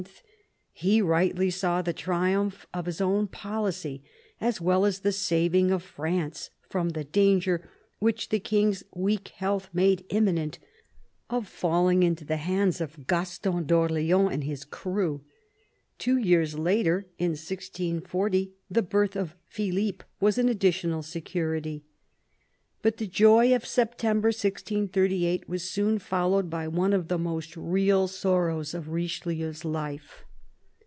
[0.73, 4.01] he rightly saw the triumph of his own policy
[4.39, 9.69] as well as the saving of France from the danger, which the King's weak health
[9.73, 10.57] made imminent,
[11.29, 15.21] of falling into the hands of Gaston d'0rl6ans and his crew.
[15.99, 21.83] Two years later, in 1640, the birth of Philippe was an additional security.
[22.81, 28.07] But the joy of September 1638 was soon followed by one of the most real
[28.07, 30.23] sorrows of Richelieu's life.